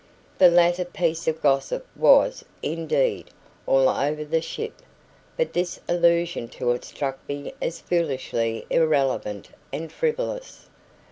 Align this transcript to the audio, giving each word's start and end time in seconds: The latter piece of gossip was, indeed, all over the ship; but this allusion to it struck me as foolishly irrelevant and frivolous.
The 0.39 0.49
latter 0.49 0.83
piece 0.85 1.27
of 1.27 1.43
gossip 1.43 1.85
was, 1.95 2.43
indeed, 2.63 3.29
all 3.67 3.87
over 3.87 4.25
the 4.25 4.41
ship; 4.41 4.81
but 5.37 5.53
this 5.53 5.79
allusion 5.87 6.47
to 6.57 6.71
it 6.71 6.83
struck 6.83 7.19
me 7.29 7.53
as 7.61 7.81
foolishly 7.81 8.65
irrelevant 8.71 9.49
and 9.71 9.91
frivolous. 9.91 10.69